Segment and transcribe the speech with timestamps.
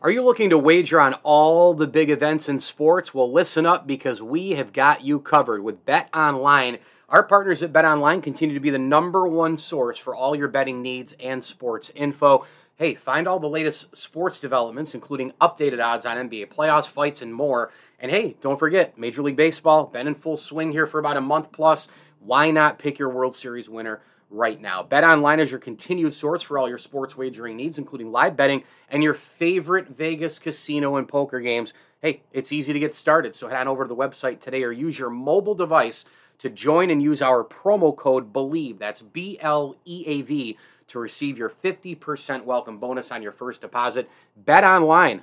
[0.00, 3.12] Are you looking to wager on all the big events in sports?
[3.12, 6.78] Well, listen up because we have got you covered with Bet Online.
[7.08, 10.46] Our partners at Bet Online continue to be the number one source for all your
[10.46, 12.46] betting needs and sports info.
[12.76, 17.34] Hey, find all the latest sports developments, including updated odds on NBA playoffs, fights, and
[17.34, 17.72] more.
[17.98, 21.20] And hey, don't forget, Major League Baseball, been in full swing here for about a
[21.20, 21.88] month plus.
[22.20, 24.00] Why not pick your World Series winner?
[24.30, 24.82] Right now.
[24.82, 28.62] Bet online is your continued source for all your sports wagering needs, including live betting
[28.90, 31.72] and your favorite Vegas casino and poker games.
[32.02, 34.70] Hey, it's easy to get started, so head on over to the website today or
[34.70, 36.04] use your mobile device
[36.40, 38.78] to join and use our promo code BLEAV.
[38.78, 43.60] That's B L E A V to receive your 50% welcome bonus on your first
[43.60, 44.10] deposit.
[44.36, 45.22] Bet online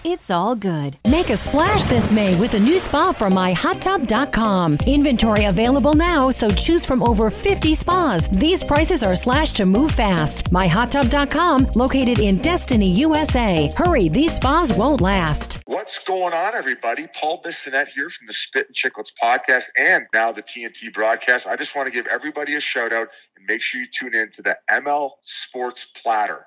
[0.03, 0.97] It's all good.
[1.07, 4.77] Make a splash this May with a new spa from myhottub.com.
[4.87, 8.27] Inventory available now, so choose from over 50 spas.
[8.29, 10.51] These prices are slashed to move fast.
[10.51, 13.71] Myhottub.com, located in Destiny, USA.
[13.77, 15.61] Hurry, these spas won't last.
[15.67, 17.05] What's going on, everybody?
[17.13, 21.45] Paul Bissonnette here from the Spit and Chicklets podcast and now the TNT broadcast.
[21.45, 24.31] I just want to give everybody a shout out and make sure you tune in
[24.31, 26.43] to the ML Sports Platter.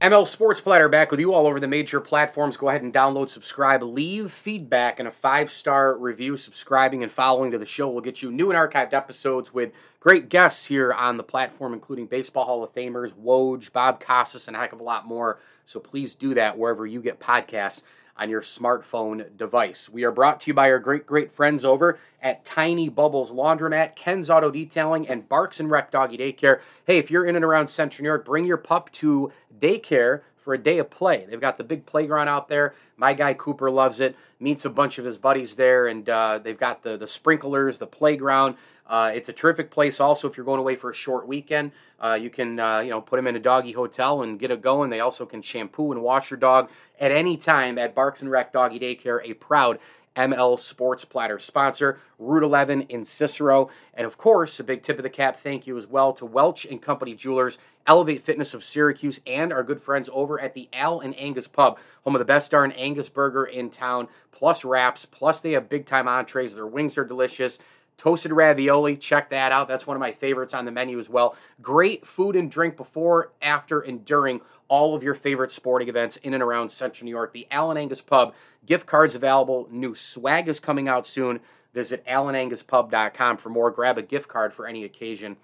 [0.00, 2.56] ML Sports Platter back with you all over the major platforms.
[2.56, 6.38] Go ahead and download, subscribe, leave feedback, and a five star review.
[6.38, 10.30] Subscribing and following to the show will get you new and archived episodes with great
[10.30, 14.60] guests here on the platform, including Baseball Hall of Famers, Woj, Bob Costas, and a
[14.60, 15.38] heck of a lot more.
[15.66, 17.82] So please do that wherever you get podcasts
[18.20, 19.88] on your smartphone device.
[19.88, 23.96] We are brought to you by our great, great friends over at Tiny Bubbles Laundromat,
[23.96, 26.60] Ken's Auto Detailing, and Barks and Rec Doggy Daycare.
[26.84, 30.52] Hey, if you're in and around Central New York, bring your pup to daycare for
[30.52, 31.26] a day of play.
[31.28, 32.74] They've got the big playground out there.
[32.96, 34.16] My guy Cooper loves it.
[34.38, 37.86] Meets a bunch of his buddies there, and uh, they've got the the sprinklers, the
[37.86, 38.56] playground.
[38.90, 40.00] Uh, it's a terrific place.
[40.00, 41.70] Also, if you're going away for a short weekend,
[42.02, 44.60] uh, you can uh, you know put them in a doggy hotel and get it
[44.60, 44.90] going.
[44.90, 46.68] They also can shampoo and wash your dog
[46.98, 49.78] at any time at Barks and Rec Doggy Daycare, a proud
[50.16, 53.70] ML Sports Platter sponsor, Route 11 in Cicero.
[53.94, 56.64] And of course, a big tip of the cap thank you as well to Welch
[56.64, 60.98] and Company Jewelers, Elevate Fitness of Syracuse, and our good friends over at the Al
[60.98, 65.40] and Angus Pub, home of the best darn Angus burger in town, plus wraps, plus
[65.40, 66.54] they have big time entrees.
[66.54, 67.60] Their wings are delicious
[68.00, 68.96] toasted ravioli.
[68.96, 69.68] Check that out.
[69.68, 71.36] That's one of my favorites on the menu as well.
[71.60, 76.32] Great food and drink before, after, and during all of your favorite sporting events in
[76.32, 77.34] and around Central New York.
[77.34, 78.32] The Allen Angus Pub,
[78.64, 79.68] gift cards available.
[79.70, 81.40] New swag is coming out soon.
[81.74, 83.70] Visit allenanguspub.com for more.
[83.70, 85.36] Grab a gift card for any occasion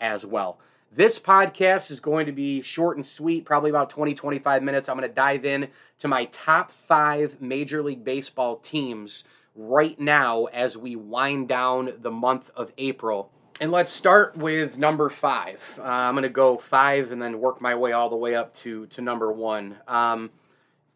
[0.00, 0.58] as well.
[0.90, 4.88] This podcast is going to be short and sweet, probably about 20, 25 minutes.
[4.88, 5.68] I'm going to dive in
[6.00, 9.22] to my top five Major League Baseball teams
[9.54, 13.30] right now as we wind down the month of April.
[13.60, 15.60] And let's start with number five.
[15.78, 18.54] Uh, I'm going to go five and then work my way all the way up
[18.56, 19.76] to, to number one.
[19.86, 20.30] Um,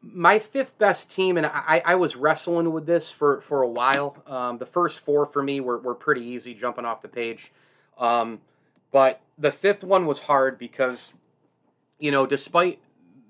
[0.00, 4.22] my fifth best team, and I, I was wrestling with this for, for a while.
[4.26, 7.52] Um, the first four for me were, were pretty easy jumping off the page.
[7.98, 8.40] Um,
[8.90, 11.12] but the fifth one was hard because,
[11.98, 12.80] you know, despite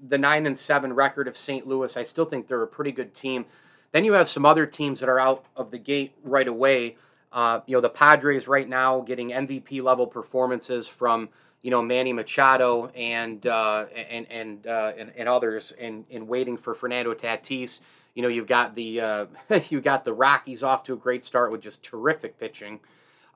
[0.06, 1.66] the nine and seven record of St.
[1.66, 3.46] Louis, I still think they're a pretty good team.
[3.94, 6.97] Then you have some other teams that are out of the gate right away.
[7.32, 11.29] Uh, you know, the Padres right now getting MVP level performances from
[11.62, 16.56] you know Manny Machado and uh, and and, uh, and, and others, and, and waiting
[16.56, 17.79] for Fernando Tatis.
[18.17, 19.26] You know, you've got the uh,
[19.69, 22.81] you got the Rockies off to a great start with just terrific pitching.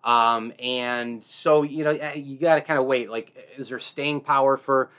[0.03, 3.09] Um, and so you know you got to kind of wait.
[3.11, 4.91] Like, is there staying power for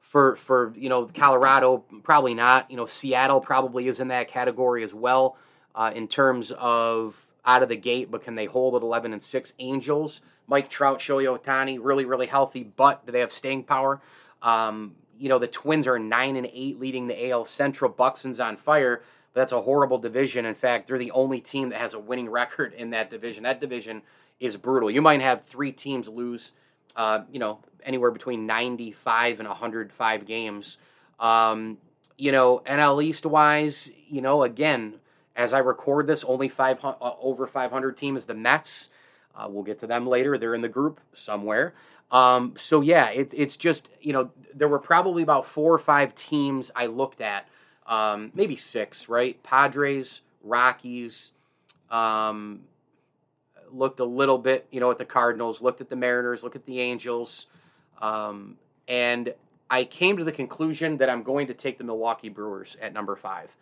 [0.00, 2.70] for for you know Colorado, probably not.
[2.70, 5.36] You know Seattle probably is in that category as well
[5.74, 9.22] uh, in terms of out of the gate, but can they hold at eleven and
[9.22, 9.52] six?
[9.58, 14.00] Angels, Mike Trout, Shohei Ohtani, really really healthy, but do they have staying power?
[14.42, 17.90] Um, you know the Twins are nine and eight, leading the AL Central.
[17.90, 20.46] Buxton's on fire, but that's a horrible division.
[20.46, 23.42] In fact, they're the only team that has a winning record in that division.
[23.44, 24.02] That division
[24.40, 24.90] is brutal.
[24.90, 26.52] You might have three teams lose,
[26.96, 30.76] uh, you know, anywhere between 95 and 105 games.
[31.18, 31.78] Um,
[32.16, 34.94] you know, NL East wise, you know, again,
[35.36, 38.90] as I record this, only five uh, over 500 team is the Mets.
[39.34, 40.36] Uh, we'll get to them later.
[40.36, 41.74] They're in the group somewhere.
[42.10, 46.14] Um, so yeah, it, it's just you know there were probably about four or five
[46.14, 47.48] teams I looked at,
[47.86, 49.40] um, maybe six, right?
[49.42, 51.32] Padres, Rockies,
[51.90, 52.62] um,
[53.72, 56.66] looked a little bit, you know, at the Cardinals, looked at the Mariners, looked at
[56.66, 57.46] the Angels,
[58.00, 58.56] um,
[58.88, 59.34] and
[59.70, 63.14] I came to the conclusion that I'm going to take the Milwaukee Brewers at number
[63.14, 63.56] five.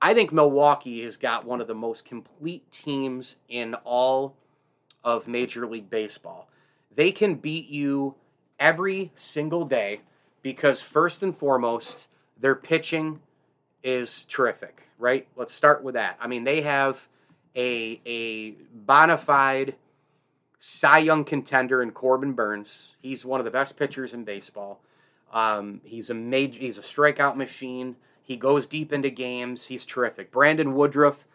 [0.00, 4.36] I think Milwaukee has got one of the most complete teams in all
[5.02, 6.48] of Major League Baseball.
[6.94, 8.14] They can beat you
[8.58, 10.00] every single day
[10.42, 12.06] because, first and foremost,
[12.38, 13.20] their pitching
[13.82, 15.26] is terrific, right?
[15.36, 16.16] Let's start with that.
[16.20, 17.08] I mean, they have
[17.56, 19.74] a, a bona fide
[20.58, 22.96] Cy Young contender in Corbin Burnes.
[23.00, 24.82] He's one of the best pitchers in baseball.
[25.32, 27.96] Um, he's a major, he's a strikeout machine.
[28.22, 29.66] He goes deep into games.
[29.66, 30.30] He's terrific.
[30.30, 31.26] Brandon Woodruff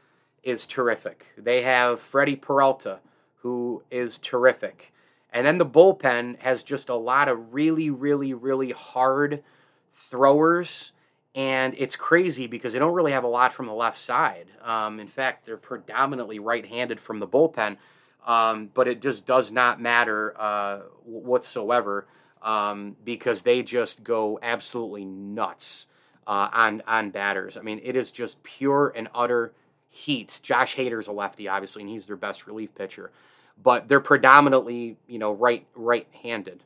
[0.43, 1.25] is terrific.
[1.37, 2.99] They have Freddie Peralta,
[3.37, 4.93] who is terrific.
[5.33, 9.43] And then the bullpen has just a lot of really, really, really hard
[9.91, 10.93] throwers.
[11.35, 14.47] And it's crazy because they don't really have a lot from the left side.
[14.63, 17.77] Um, in fact, they're predominantly right handed from the bullpen.
[18.25, 22.07] Um, but it just does not matter uh, whatsoever
[22.41, 25.85] um, because they just go absolutely nuts
[26.25, 27.55] uh, on, on batters.
[27.57, 29.53] I mean, it is just pure and utter
[29.89, 30.39] heat.
[30.41, 33.11] Josh Hader's a lefty, obviously, and he's their best relief pitcher
[33.61, 36.63] but they're predominantly you know right right-handed.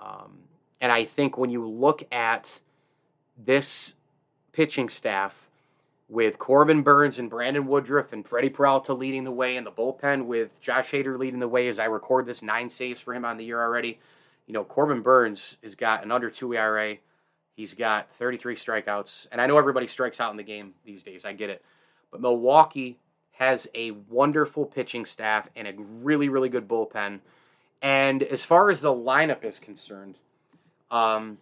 [0.00, 0.38] Um,
[0.80, 2.60] and I think when you look at
[3.36, 3.94] this
[4.60, 5.48] pitching staff
[6.06, 10.26] with Corbin Burnes and Brandon Woodruff and Freddie Peralta leading the way in the bullpen
[10.26, 13.38] with Josh Hader leading the way as I record this nine saves for him on
[13.38, 13.98] the year already.
[14.46, 16.96] You know, Corbin Burnes has got an under two ERA.
[17.56, 19.28] He's got 33 strikeouts.
[19.32, 21.24] And I know everybody strikes out in the game these days.
[21.24, 21.64] I get it.
[22.10, 22.98] But Milwaukee
[23.38, 27.20] has a wonderful pitching staff and a really, really good bullpen.
[27.80, 30.16] And as far as the lineup is concerned,
[30.90, 31.38] um,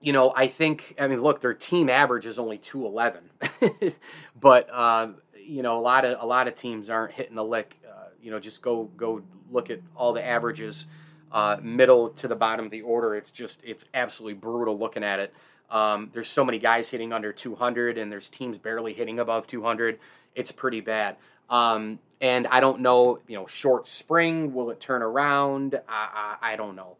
[0.00, 3.94] you know, I think, I mean, look, their team average is only 211,
[4.40, 5.08] but, uh,
[5.44, 7.76] you know, a lot of, a lot of teams aren't hitting the lick.
[7.86, 10.86] Uh, you know, just go, go look at all the averages,
[11.32, 13.14] uh, middle to the bottom of the order.
[13.14, 15.34] It's just, it's absolutely brutal looking at it.
[15.70, 19.98] Um, there's so many guys hitting under 200, and there's teams barely hitting above 200
[20.38, 21.16] it's pretty bad.
[21.50, 25.80] Um, and I don't know, you know, short spring, will it turn around?
[25.88, 26.96] I, I, I don't know.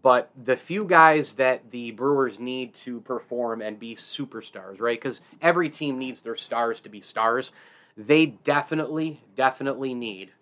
[0.00, 5.00] But the few guys that the Brewers need to perform and be superstars, right?
[5.00, 7.52] Because every team needs their stars to be stars.
[7.96, 10.32] They definitely, definitely need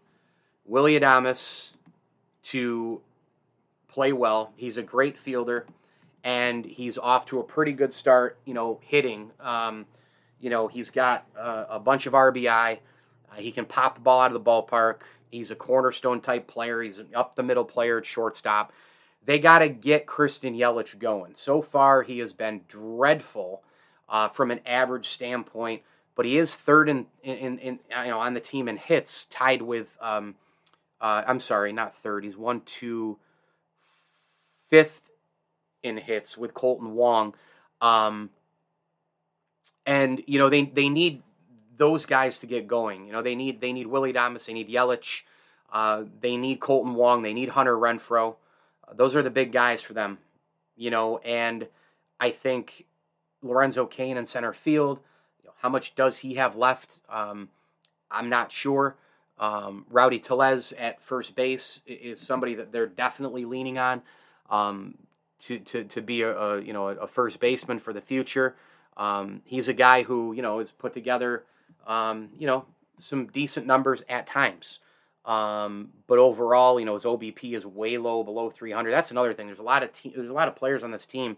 [0.65, 1.71] Willy Adames
[2.45, 3.01] to
[3.89, 4.53] play well.
[4.57, 5.67] He's a great fielder,
[6.23, 9.33] and he's off to a pretty good start, you know, hitting.
[9.41, 9.87] Um,
[10.41, 12.79] you know, he's got uh, a bunch of RBI.
[13.31, 15.01] Uh, he can pop the ball out of the ballpark.
[15.31, 16.83] He's a cornerstone type player.
[16.83, 18.73] He's an up the middle player at shortstop.
[19.25, 21.35] They got to get Christian Yelich going.
[21.35, 23.63] So far, he has been dreadful
[24.09, 25.83] uh, from an average standpoint,
[26.17, 29.63] but he is third in, in, in, you know on the team in hits, tied
[29.63, 30.35] with um,
[31.01, 32.25] uh, I'm sorry, not third.
[32.25, 33.19] He's one, two,
[34.69, 35.11] fifth
[35.83, 37.35] in hits with Kolten Wong.
[37.81, 38.31] Um,
[39.87, 41.23] and you know they they need
[41.77, 43.07] those guys to get going.
[43.07, 45.23] You know they need they need Willy Adames, they need Yelich,
[45.73, 48.37] uh, they need Kolten Wong, they need Hunter Renfroe.
[48.95, 50.19] Those are the big guys for them,
[50.77, 51.19] you know.
[51.19, 51.69] And
[52.19, 52.87] I think
[53.43, 55.01] Lorenzo Cain in center field.
[55.43, 57.01] You know, how much does he have left?
[57.09, 57.49] Um,
[58.11, 58.97] I'm not sure.
[59.39, 64.03] Um, Rowdy Tellez at first base is somebody that they're definitely leaning on
[64.51, 64.99] um,
[65.39, 68.55] to, to, to be a, a you know a first baseman for the future.
[68.97, 71.45] Um, he's a guy who you know has put together
[71.87, 72.67] um, you know
[72.99, 74.81] some decent numbers at times.
[75.25, 78.91] Um, but overall, you know, his OBP is way low, below 300.
[78.91, 79.47] That's another thing.
[79.47, 81.37] There's a lot of te- there's a lot of players on this team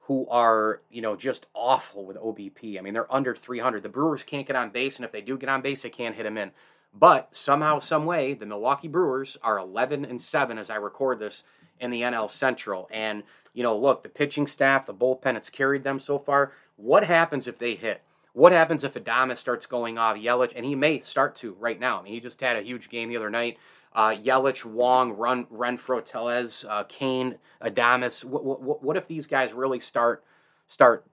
[0.00, 2.78] who are you know just awful with OBP.
[2.78, 3.82] I mean, they're under 300.
[3.82, 6.14] The Brewers can't get on base, and if they do get on base, they can't
[6.14, 6.52] hit them in.
[6.92, 11.42] But somehow, some way, the Milwaukee Brewers are 11 and seven as I record this
[11.78, 12.88] in the NL Central.
[12.90, 13.22] And
[13.54, 16.52] you know, look, the pitching staff, the bullpen, it's carried them so far.
[16.76, 18.02] What happens if they hit?
[18.36, 20.52] What happens if Adames starts going off Yelich?
[20.54, 21.98] And he may start to right now.
[21.98, 23.56] I mean, he just had a huge game the other night.
[23.94, 28.24] Uh, Yelich, Wong, Run, Renfroe, Tellez, uh, Cain, Adames.
[28.24, 30.22] What, what, what if these guys really start
[30.66, 31.06] start,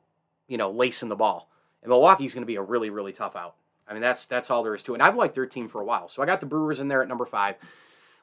[0.50, 1.50] you know, lacing the ball?
[1.82, 3.56] And Milwaukee's going to be a really really tough out.
[3.88, 4.96] I mean, that's that's all there is to it.
[4.96, 6.10] And I've liked their team for a while.
[6.10, 7.56] So I got the Brewers in there at number five.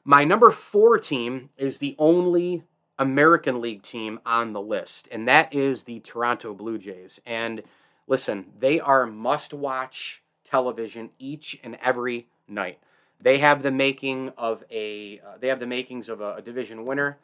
[0.03, 2.65] My number four team is the only
[2.99, 7.19] American League team on the list, and that is the Toronto Blue Jays.
[7.25, 7.63] And
[8.07, 12.79] listen, they are must watch television each and every night.
[13.19, 16.85] They have the making of a uh, they have the makings of a, a division
[16.85, 17.19] winner.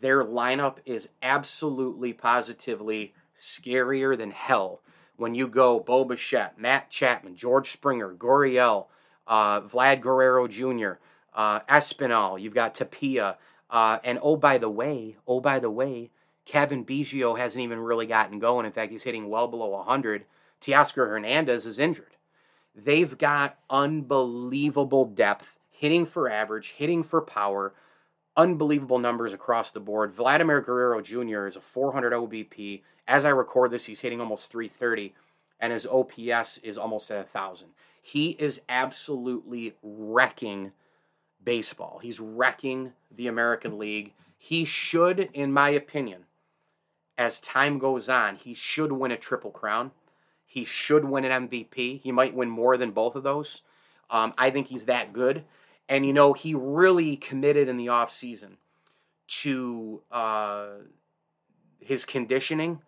[0.00, 4.80] Their lineup is absolutely positively scarier than hell
[5.16, 8.86] when you go Bo Bichette, Matt Chapman, George Springer, Gurriel,
[9.26, 10.98] uh, Vlad Guerrero Jr.,
[11.34, 13.36] uh, Espinal, you've got Tapia,
[13.70, 16.10] uh, and oh by the way, oh by the way,
[16.46, 18.66] Cavan Biggio hasn't even really gotten going.
[18.66, 20.24] In fact, he's hitting well below 100.
[20.60, 22.16] Teoscar Hernandez is injured.
[22.74, 27.74] They've got unbelievable depth, hitting for average, hitting for power,
[28.36, 30.12] unbelievable numbers across the board.
[30.12, 31.46] Vladimir Guerrero Jr.
[31.46, 32.82] is a 400 OBP.
[33.06, 35.14] As I record this, he's hitting almost 330,
[35.60, 37.68] and his OPS is almost at 1,000.
[38.02, 40.72] He is absolutely wrecking
[41.42, 42.00] baseball.
[42.02, 44.12] He's wrecking the American League.
[44.36, 46.24] He should, in my opinion,
[47.16, 49.92] as time goes on, he should win a triple crown.
[50.46, 52.00] He should win an MVP.
[52.00, 53.62] He might win more than both of those.
[54.10, 55.44] Um, I think he's that good.
[55.88, 58.56] And, you know, he really committed in the offseason
[59.42, 60.66] to uh,
[61.80, 62.80] his conditioning.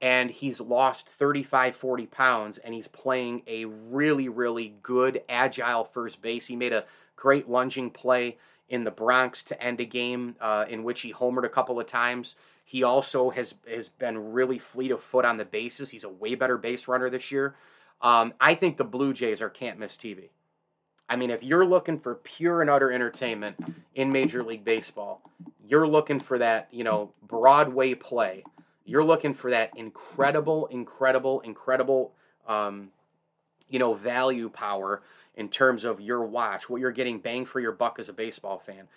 [0.00, 2.58] And he's lost 35, 40 pounds.
[2.58, 6.46] And he's playing a really, really good, agile first base.
[6.46, 8.38] He made a great lunging play
[8.68, 11.86] in the Bronx to end a game uh, in which he homered a couple of
[11.86, 12.34] times.
[12.72, 15.90] He also has has been really fleet of foot on the bases.
[15.90, 17.54] He's a way better base runner this year.
[18.00, 20.30] Um, I think the Blue Jays are can't miss TV.
[21.06, 23.62] I mean, if you're looking for pure and utter entertainment
[23.94, 25.20] in Major League Baseball,
[25.68, 28.42] you're looking for that, you know, Broadway play.
[28.86, 32.12] You're looking for that incredible, incredible, incredible,
[32.48, 32.88] um,
[33.68, 35.02] you know, value power
[35.34, 38.58] in terms of your watch, what you're getting bang for your buck as a baseball
[38.64, 38.88] fan.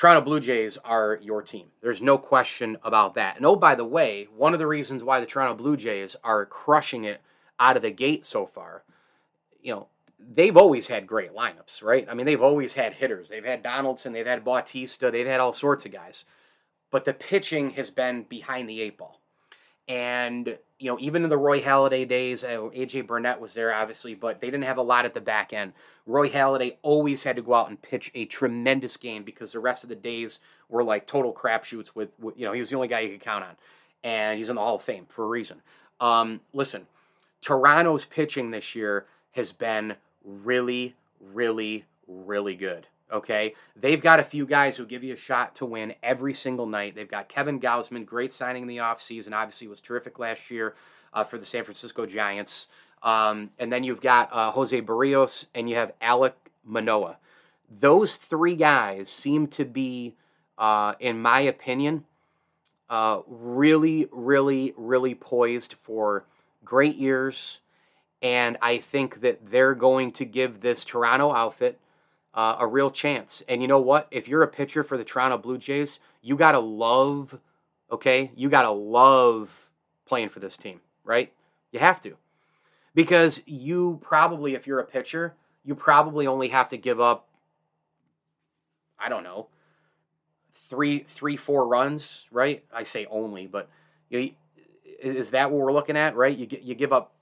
[0.00, 1.66] Toronto Blue Jays are your team.
[1.82, 3.36] There's no question about that.
[3.36, 6.46] And oh, by the way, one of the reasons why the Toronto Blue Jays are
[6.46, 7.20] crushing it
[7.58, 8.82] out of the gate so far,
[9.62, 9.88] you know,
[10.18, 12.06] they've always had great lineups, right?
[12.08, 13.28] I mean, they've always had hitters.
[13.28, 16.24] They've had Donaldson, they've had Bautista, they've had all sorts of guys.
[16.90, 19.19] But the pitching has been behind the eight ball.
[19.88, 24.14] And, you know, even in the Roy Halladay days, uh, AJ Burnett was there, obviously,
[24.14, 25.72] but they didn't have a lot at the back end.
[26.06, 29.82] Roy Halladay always had to go out and pitch a tremendous game because the rest
[29.82, 32.88] of the days were like total crapshoots with, with, you know, he was the only
[32.88, 33.56] guy you could count on.
[34.04, 35.60] And he's in the Hall of Fame for a reason.
[36.00, 36.86] Um, listen,
[37.40, 42.86] Toronto's pitching this year has been really, really, really good.
[43.12, 43.54] Okay.
[43.76, 46.94] They've got a few guys who give you a shot to win every single night.
[46.94, 49.32] They've got Kevin Gausman, great signing in the offseason.
[49.32, 50.74] Obviously, was terrific last year
[51.12, 52.68] uh, for the San Francisco Giants.
[53.02, 57.18] Um, and then you've got uh, Jose Berrios and you have Alec Manoah.
[57.70, 60.16] Those three guys seem to be,
[60.58, 62.04] uh, in my opinion,
[62.90, 66.26] uh, really, really, really poised for
[66.64, 67.60] great years
[68.22, 71.78] and I think that they're going to give this Toronto outfit
[72.34, 73.42] uh, a real chance.
[73.48, 74.06] And you know what?
[74.10, 77.38] If you're a pitcher for the Toronto Blue Jays, you got to love,
[77.90, 78.30] okay?
[78.34, 79.70] You got to love
[80.06, 81.32] playing for this team, right?
[81.72, 82.16] You have to.
[82.94, 85.34] Because you probably, if you're a pitcher,
[85.64, 87.28] you probably only have to give up,
[88.98, 89.48] I don't know,
[90.52, 92.64] three, three, four runs, right?
[92.72, 93.68] I say only, but
[94.08, 94.32] you,
[95.00, 96.36] is that what we're looking at, right?
[96.36, 97.12] You you give up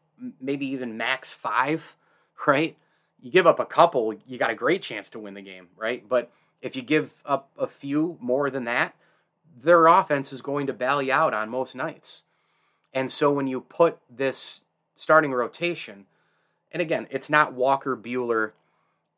[0.40, 1.96] maybe even max five,
[2.46, 2.76] right?
[3.20, 6.08] You give up a couple, you got a great chance to win the game, right?
[6.08, 6.30] But
[6.62, 8.94] if you give up a few more than that,
[9.60, 12.22] their offense is going to bail you out on most nights.
[12.94, 14.62] And so when you put this
[14.96, 16.06] starting rotation,
[16.72, 18.52] and again, it's not Walker Buehler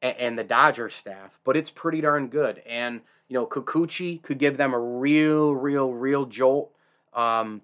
[0.03, 2.63] and, the Dodger staff, but it's pretty darn good.
[2.67, 6.73] And you know, Kikuchi could give them a real, real, real jolt.
[7.13, 7.61] Um,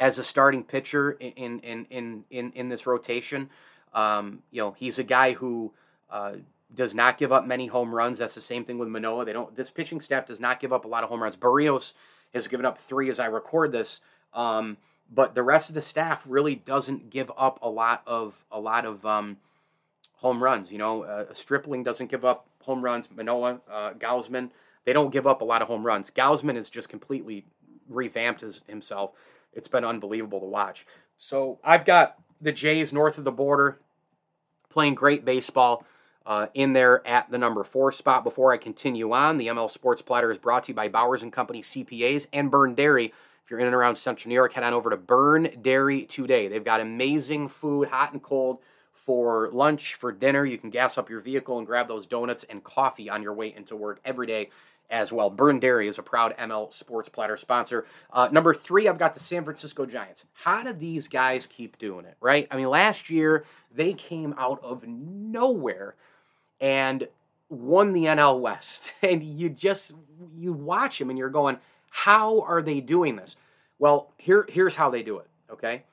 [0.00, 3.50] as a starting pitcher in in in in, in this rotation.
[3.92, 5.72] Um, you know, he's a guy who
[6.10, 6.34] uh,
[6.74, 8.18] does not give up many home runs.
[8.18, 9.24] That's the same thing with Manoah.
[9.24, 9.54] They don't.
[9.54, 11.36] This pitching staff does not give up a lot of home runs.
[11.36, 11.94] Berrios
[12.34, 14.00] has given up three as I record this.
[14.34, 14.76] Um,
[15.10, 18.84] but the rest of the staff really doesn't give up a lot of a lot
[18.84, 19.38] of um,
[20.16, 20.70] home runs.
[20.70, 23.08] You know, uh, Stripling doesn't give up home runs.
[23.10, 24.50] Manoah, uh, Gausman,
[24.84, 26.10] they don't give up a lot of home runs.
[26.10, 27.46] Gausman has just completely
[27.88, 29.12] revamped his, himself
[29.52, 30.86] it's been unbelievable to watch.
[31.18, 33.78] So I've got the Jays north of the border
[34.70, 35.84] playing great baseball
[36.26, 38.22] uh, in there at the number four spot.
[38.22, 41.32] Before I continue on, the ML Sports Platter is brought to you by Bowers and
[41.32, 43.06] Company CPAs and Byrne Dairy.
[43.44, 46.48] If you're in and around Central New York, head on over to Byrne Dairy today.
[46.48, 48.58] They've got amazing food, hot and cold
[49.08, 50.44] for lunch, for dinner.
[50.44, 53.54] You can gas up your vehicle and grab those donuts and coffee on your way
[53.56, 54.50] into work every day
[54.90, 55.30] as well.
[55.30, 57.86] Byrne Dairy is a proud ML Sports Platter sponsor.
[58.12, 60.26] Uh, number three, I've got the San Francisco Giants.
[60.34, 62.46] How do these guys keep doing it, right?
[62.50, 65.94] I mean, last year they came out of nowhere
[66.60, 67.08] and
[67.48, 68.92] won the NL West.
[69.02, 69.92] And you just,
[70.36, 71.56] you watch them and you're going,
[71.88, 73.36] how are they doing this?
[73.78, 75.84] Well, here, here's how they do it, okay?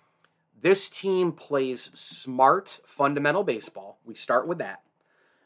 [0.59, 3.99] This team plays smart, fundamental baseball.
[4.05, 4.81] We start with that.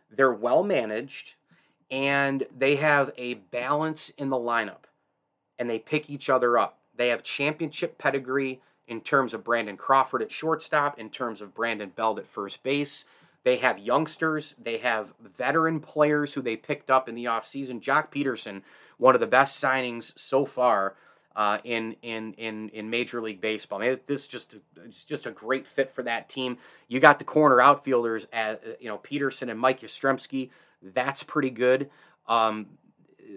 [0.09, 1.35] They're well managed
[1.91, 4.85] and they have a balance in the lineup
[5.57, 6.79] and they pick each other up.
[6.95, 11.91] They have championship pedigree in terms of Brandon Crawford at shortstop, in terms of Brandon
[11.95, 13.05] Belt at first base.
[13.43, 17.81] They have youngsters, they have veteran players who they picked up in the offseason.
[17.81, 18.63] Joc Pederson,
[18.97, 20.95] one of the best signings so far
[21.36, 23.81] uh, in in in in Major League Baseball.
[23.81, 24.55] I mean, this is just
[24.86, 26.57] it's just a great fit for that team.
[26.88, 30.50] You got the corner outfielders, at, you know Pederson and Mike Yastrzemski.
[30.81, 31.89] That's pretty good.
[32.27, 32.67] Um,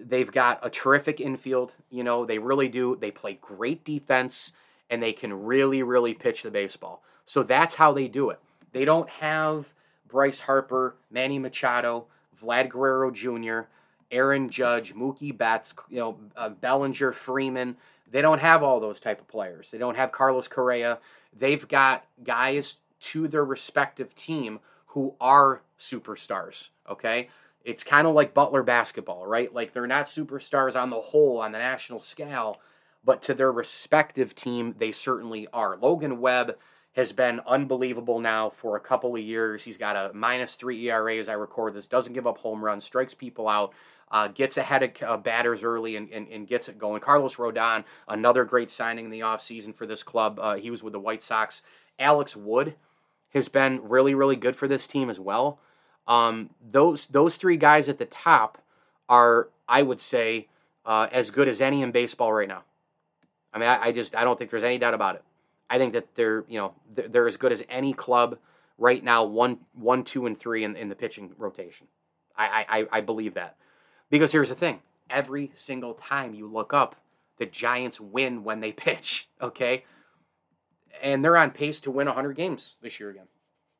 [0.05, 1.71] they've got a terrific infield.
[1.89, 2.95] You know, they really do.
[2.95, 4.51] They play great defense
[4.89, 7.03] and they can really, really pitch the baseball.
[7.25, 8.39] So that's how they do it.
[8.73, 9.73] They don't have
[10.07, 12.05] Bryce Harper, Manny Machado,
[12.41, 13.67] Vlad Guerrero Jr.,
[14.13, 17.75] Aaron Judge, Mookie Betts, you know, uh, Bellinger, Freeman.
[18.09, 19.71] They don't have all those type of players.
[19.71, 20.99] They don't have Carlos Correa.
[21.37, 26.69] They've got guys to their respective team who are superstars.
[26.89, 27.29] Okay.
[27.65, 29.53] It's kind of like Butler basketball, right?
[29.53, 32.59] Like they're not superstars on the whole on the national scale,
[33.03, 35.77] but to their respective team, they certainly are.
[35.77, 36.55] Logan Webb
[36.93, 39.63] has been unbelievable now for a couple of years.
[39.63, 42.85] He's got a minus three ERA as I record this, doesn't give up home runs,
[42.85, 43.73] strikes people out,
[44.11, 47.01] uh, gets ahead of uh, batters early and, and, and, gets it going.
[47.01, 50.39] Carlos Rodon, another great signing in the offseason for this club.
[50.39, 51.63] Uh, he was with the White Sox.
[51.97, 52.75] Alex Wood
[53.33, 55.59] has been really, really good for this team as well.
[56.07, 58.61] Um, those those three guys at the top
[59.09, 60.47] are, I would say,
[60.85, 62.63] uh, as good as any in baseball right now.
[63.53, 65.23] I mean, I, I, just I don't think there's any doubt about it.
[65.69, 68.37] I think that they're you know they're, they're as good as any club
[68.77, 69.23] right now.
[69.23, 71.87] One, one, two, and three in, in the pitching rotation.
[72.35, 73.55] I, I I believe that
[74.13, 76.95] because here's the thing: every single time you look up,
[77.39, 79.27] the Giants win when they pitch.
[79.41, 79.85] Okay,
[81.01, 83.25] and they're on pace to win 100 games this year again.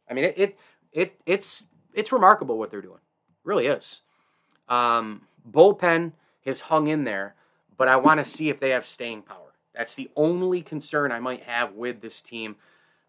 [0.10, 0.58] I mean, it, it,
[0.92, 2.96] it it's it's remarkable what they're doing.
[2.96, 4.02] It really is.
[4.68, 6.14] Um, bullpen
[6.46, 7.36] has hung in there,
[7.78, 9.54] but I want to see if they have staying power.
[9.76, 12.56] That's the only concern I might have with this team.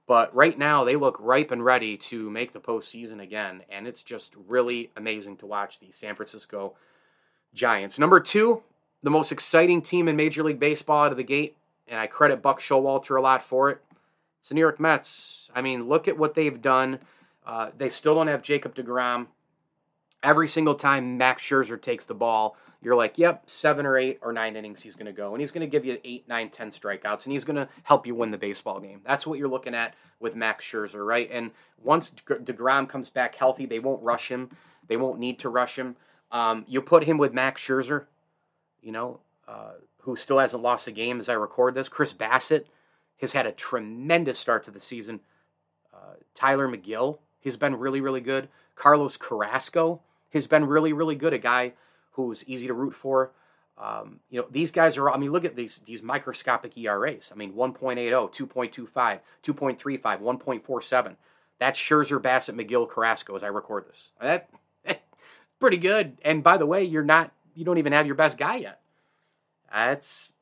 [0.06, 4.02] But right now, they look ripe and ready to make the postseason again, and it's
[4.02, 6.74] just really amazing to watch the San Francisco
[7.54, 7.98] Giants.
[7.98, 8.62] Number two,
[9.02, 12.42] the most exciting team in Major League Baseball out of the gate, and I credit
[12.42, 13.80] Buck Showalter a lot for it.
[14.40, 15.50] It's the New York Mets.
[15.54, 16.98] I mean, look at what they've done.
[17.46, 19.28] Uh, they still don't have Jacob DeGrom.
[20.22, 24.32] Every single time Max Scherzer takes the ball, you're like, yep, seven or eight or
[24.32, 25.32] nine innings he's going to go.
[25.32, 28.06] And he's going to give you eight, nine, ten strikeouts, and he's going to help
[28.06, 29.00] you win the baseball game.
[29.06, 31.28] That's what you're looking at with Max Scherzer, right?
[31.32, 31.50] And
[31.82, 34.50] once DeGrom comes back healthy, they won't rush him.
[34.86, 35.96] They won't need to rush him.
[36.34, 38.06] Um, you put him with Max Scherzer,
[38.82, 41.88] you know, uh, who still hasn't lost a game as I record this.
[41.88, 42.66] Chris Bassitt
[43.20, 45.20] has had a tremendous start to the season.
[45.94, 48.48] Uh, Tylor Megill has been really, really good.
[48.74, 50.00] Carlos Carrasco
[50.32, 51.32] has been really, really good.
[51.32, 51.74] A guy
[52.10, 53.30] who's easy to root for.
[53.78, 57.30] Um, you know, these guys are, I mean, look at these these microscopic ERAs.
[57.32, 61.16] I mean, 1.80, 2.25, 2.35, 1.47.
[61.60, 64.10] That's Scherzer, Bassett, Megill, Carrasco as I record this.
[64.20, 64.48] That,
[65.60, 66.18] pretty good.
[66.24, 68.80] And by the way, you're not, you don't even have your best guy yet.
[69.72, 70.32] That's,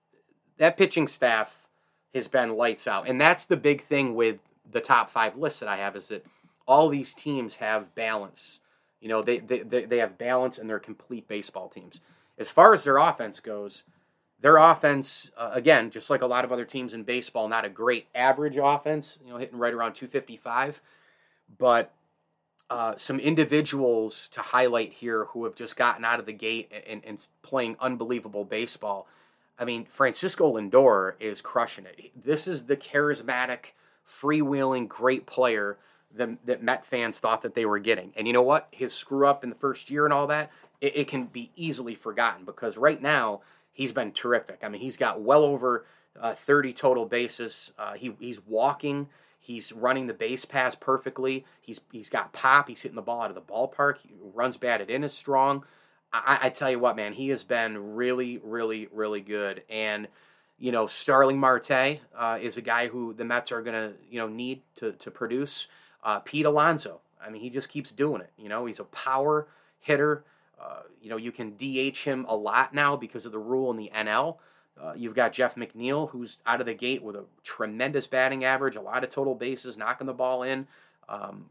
[0.58, 1.66] that pitching staff
[2.14, 3.08] has been lights out.
[3.08, 4.38] And that's the big thing with
[4.70, 6.24] the top five lists that I have is that
[6.66, 8.60] all these teams have balance.
[9.00, 12.00] You know, they, they, they have balance and they're complete baseball teams.
[12.38, 13.84] As far as their offense goes,
[14.40, 17.68] their offense, uh, again, just like a lot of other teams in baseball, not a
[17.68, 20.82] great average offense, you know, hitting right around 255.
[21.58, 21.92] But
[22.72, 27.04] uh, some individuals to highlight here who have just gotten out of the gate and,
[27.04, 29.06] and playing unbelievable baseball.
[29.58, 32.10] I mean, Francisco Lindor is crushing it.
[32.24, 33.74] This is the charismatic,
[34.08, 35.76] freewheeling, great player
[36.14, 38.14] the, that Met fans thought that they were getting.
[38.16, 38.68] And you know what?
[38.70, 41.94] His screw up in the first year and all that, it, it can be easily
[41.94, 44.60] forgotten because right now he's been terrific.
[44.62, 45.84] I mean, he's got well over
[46.18, 47.74] uh, 30 total bases.
[47.78, 49.08] Uh, he, he's walking.
[49.44, 51.44] He's running the base pass perfectly.
[51.60, 52.68] He's he's got pop.
[52.68, 53.96] He's hitting the ball out of the ballpark.
[53.98, 55.64] He runs batted in is strong.
[56.12, 59.64] I, I tell you what, man, he has been really, really, really good.
[59.68, 60.06] And
[60.60, 64.28] you know, Starling Marte uh, is a guy who the Mets are to you know
[64.28, 65.66] need to to produce.
[66.04, 68.30] Uh, Pete Alonso, I mean, he just keeps doing it.
[68.38, 69.48] You know, he's a power
[69.80, 70.24] hitter.
[70.60, 73.76] Uh, you know, you can DH him a lot now because of the rule in
[73.76, 74.36] the NL.
[74.80, 78.76] Uh, you've got Jeff McNeil, who's out of the gate with a tremendous batting average,
[78.76, 80.66] a lot of total bases, knocking the ball in.
[81.08, 81.46] Um,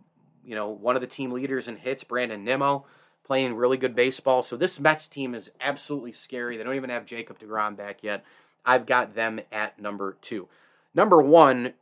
[0.45, 2.85] you know, one of the team leaders in hits, Brandon Nimmo,
[3.23, 4.43] playing really good baseball.
[4.43, 6.57] So this Mets team is absolutely scary.
[6.57, 8.25] They don't even have Jacob DeGrom back yet.
[8.65, 10.47] I've got them at number two.
[10.93, 11.73] Number one,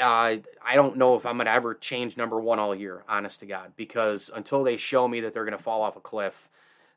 [0.00, 3.40] uh, I don't know if I'm going to ever change number one all year, honest
[3.40, 6.50] to God, because until they show me that they're going to fall off a cliff,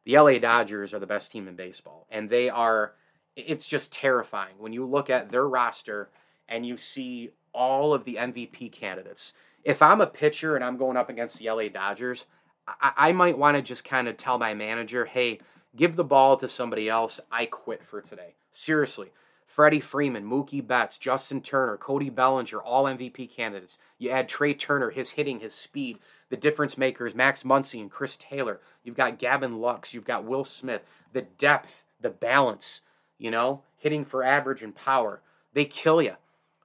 [0.03, 2.05] the LA Dodgers are the best team in baseball.
[2.09, 2.93] And they are,
[3.35, 6.09] it's just terrifying when you look at their roster
[6.47, 9.33] and you see all of the MVP candidates.
[9.63, 12.25] If I'm a pitcher and I'm going up against the LA Dodgers,
[12.67, 15.39] I, I might want to just kind of tell my manager, hey,
[15.75, 17.19] give the ball to somebody else.
[17.31, 18.35] I quit for today.
[18.51, 19.11] Seriously.
[19.45, 23.77] Freddie Freeman, Mookie Betts, Justin Turner, Cody Bellinger, all MVP candidates.
[23.97, 28.15] You add Trea Turner, his hitting, his speed, the difference makers, Max Muncy and Chris
[28.15, 28.61] Taylor.
[28.81, 32.81] You've got Gavin Lux, you've got Will Smith, the depth, the balance,
[33.21, 35.21] you know, hitting for average and power.
[35.53, 36.15] They kill you.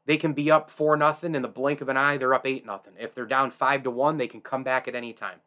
[0.07, 2.17] They can be up four nothing in the blink of an eye.
[2.17, 2.95] They're up eight nothing.
[2.99, 5.41] If they're down five to one, they can come back at any time.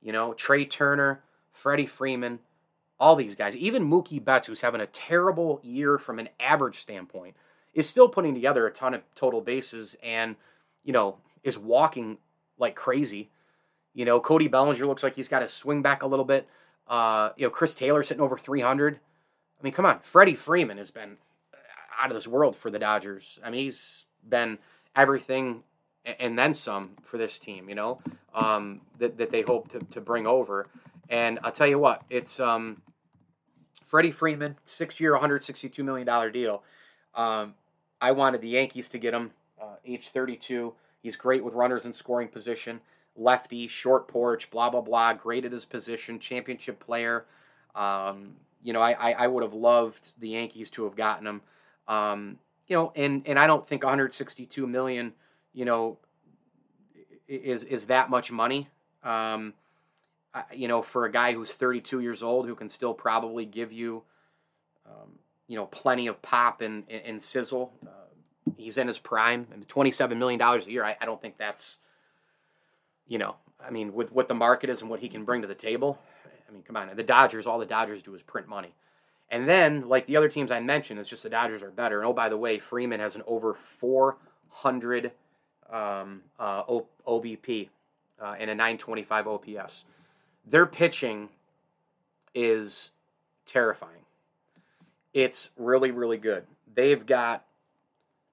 [0.00, 2.38] You know, Trea Turner, Freddie Freeman,
[3.00, 7.34] all these guys, even Mookie Betts, who's having a terrible year from an average standpoint,
[7.72, 10.36] is still putting together a ton of total bases and,
[10.84, 12.18] you know, is walking
[12.56, 13.30] like crazy.
[13.94, 16.46] You know, Cody Bellinger looks like he's got to swing back a little bit.
[16.86, 19.00] Uh, you know, Chris Taylor sitting over 300.
[19.64, 20.00] I mean, come on.
[20.02, 21.16] Freddie Freeman has been
[21.98, 23.40] out of this world for the Dodgers.
[23.42, 24.58] I mean, he's been
[24.94, 25.62] everything
[26.04, 27.98] and then some for this team, you know,
[28.34, 30.68] um, that, that they hope to, to bring over.
[31.08, 32.82] And I'll tell you what, it's um,
[33.86, 36.62] Freddie Freeman, six year, $162 million deal.
[37.14, 37.54] Um,
[38.02, 40.74] I wanted the Yankees to get him, uh, age 32.
[41.02, 42.82] He's great with runners in scoring position,
[43.16, 47.24] lefty, short porch, blah, blah, blah, great at his position, championship player.
[47.74, 51.42] Um, you know, I, I, I, would have loved the Yankees to have gotten him.
[51.86, 55.12] Um, you know, and, and I don't think 162 million,
[55.52, 55.98] you know,
[57.28, 58.68] is is that much money.
[59.02, 59.52] Um,
[60.52, 64.02] you know, for a guy who's 32 years old who can still probably give you,
[64.86, 67.72] um, you know, plenty of pop and, and, and sizzle.
[67.86, 67.90] Uh,
[68.56, 70.84] he's in his prime, and 27 million dollars a year.
[70.84, 71.78] I, I don't think that's,
[73.06, 75.48] you know, I mean, with what the market is and what he can bring to
[75.48, 75.98] the table.
[76.48, 77.46] I mean, come on, the Dodgers.
[77.46, 78.74] All the Dodgers do is print money.
[79.30, 81.98] And then, like the other teams I mentioned, it's just the Dodgers are better.
[81.98, 85.12] And oh, by the way, Freeman has an over 400
[85.72, 86.62] um, uh,
[87.06, 87.68] OBP
[88.20, 89.84] uh, and a 925 OPS
[90.46, 91.30] their pitching
[92.34, 92.90] is
[93.46, 94.02] terrifying.
[95.12, 96.44] It's really, really good.
[96.74, 97.44] They've got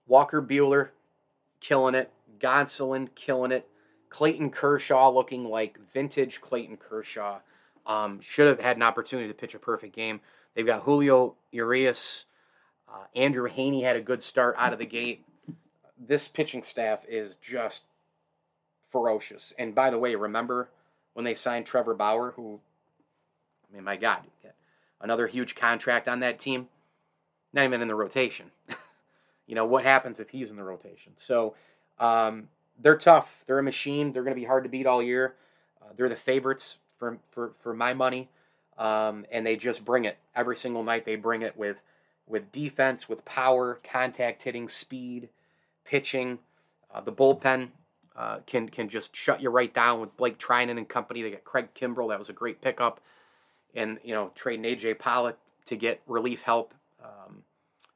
[0.08, 0.90] Walker Buehler
[1.60, 3.68] killing it, Gonsolin killing it,
[4.10, 7.40] Clayton Kershaw looking like vintage Clayton Kershaw.
[7.86, 10.22] Um, should have had an opportunity to pitch a perfect game.
[10.54, 12.26] They've got Julio Urias.
[12.88, 15.26] Uh, Andrew Heaney had a good start out of the gate.
[15.98, 17.84] This pitching staff is just
[18.90, 19.54] ferocious.
[19.58, 20.70] And by the way, remember
[21.14, 22.60] when they signed Trevor Bauer, who,
[23.70, 24.20] I mean, my God,
[25.00, 26.68] another huge contract on that team,
[27.54, 28.52] not even in the rotation.
[29.48, 31.14] you know, what happens if he's in the rotation?
[31.16, 31.56] So
[32.00, 33.44] um, they're tough.
[33.48, 34.12] They're a machine.
[34.12, 35.36] They're going to be hard to beat all year.
[35.82, 38.30] Uh, they're the favorites for, for, for my money.
[38.78, 41.04] Um, and they just bring it every single night.
[41.04, 41.78] They bring it with
[42.28, 45.30] with defense, with power, contact hitting, speed,
[45.84, 46.40] pitching.
[46.94, 47.70] Uh, the bullpen
[48.16, 51.24] uh, can can just shut you right down with Blake Treinen and company.
[51.24, 52.10] They got Craig Kimbrel.
[52.10, 53.02] That was a great pickup.
[53.74, 54.96] And, you know, trading A.J.
[54.96, 56.74] Pollock to get relief help.
[57.04, 57.44] Um,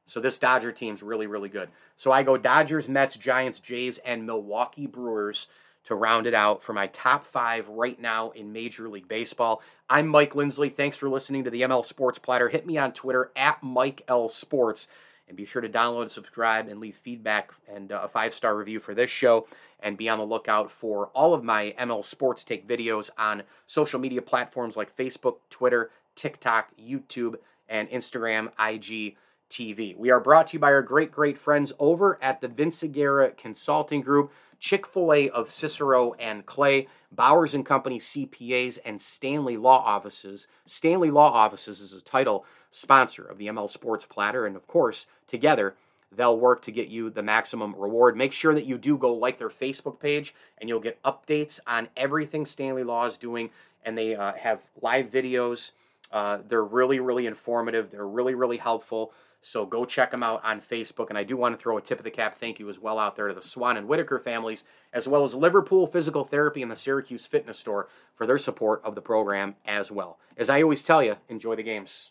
[0.06, 1.68] so this Dodger team's really, really good.
[1.96, 5.46] So I go Dodgers, Mets, Giants, Jays, and Milwaukee Brewers
[5.86, 9.62] to round it out for my top five right now in Major League Baseball.
[9.88, 10.68] I'm Mike Lindsley.
[10.68, 12.48] Thanks for listening to the ML Sports Platter.
[12.48, 14.88] Hit me on Twitter at Mike L Sports.
[15.28, 18.80] And be sure to download, subscribe, and leave feedback and uh, a five star review
[18.80, 19.46] for this show.
[19.80, 24.00] And be on the lookout for all of my ML Sports Take videos on social
[24.00, 27.36] media platforms like Facebook, Twitter, TikTok, YouTube,
[27.68, 29.16] and Instagram, IG,
[29.50, 29.96] TV.
[29.96, 33.30] We are brought to you by our great, great friends over at the Vince Aguirre
[33.36, 34.32] Consulting Group.
[34.58, 40.46] Chick fil A of Cicero and Clay, Bowers and Company CPAs, and Stanley Law Offices.
[40.66, 45.06] Stanley Law Offices is a title sponsor of the ML Sports Platter, and of course,
[45.28, 45.74] together,
[46.10, 48.16] they'll work to get you the maximum reward.
[48.16, 51.88] Make sure that you do go like their Facebook page, and you'll get updates on
[51.96, 53.50] everything Stanley Law is doing.
[53.84, 55.72] And they uh, have live videos
[56.12, 57.90] Uh, they're really, really informative.
[57.90, 59.12] They're really, really helpful.
[59.46, 61.08] So go check them out on Facebook.
[61.08, 62.98] And I do want to throw a tip of the cap thank you as well
[62.98, 66.70] out there to the Swan and Whitaker families, as well as Liverpool Physical Therapy and
[66.70, 70.18] the Syracuse Fitness Store for their support of the program as well.
[70.36, 72.10] As I always tell you, enjoy the games.